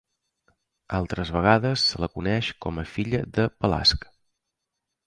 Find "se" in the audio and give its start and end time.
1.91-2.01